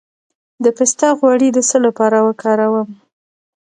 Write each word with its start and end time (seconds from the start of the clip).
د 0.63 0.65
پسته 0.77 1.07
غوړي 1.19 1.49
د 1.53 1.59
څه 1.69 1.77
لپاره 1.85 2.17
وکاروم؟ 2.27 2.89